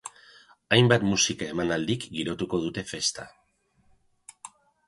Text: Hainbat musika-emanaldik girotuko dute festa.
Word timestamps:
Hainbat 0.77 1.05
musika-emanaldik 1.09 2.07
girotuko 2.15 2.63
dute 2.65 2.87
festa. 2.93 3.29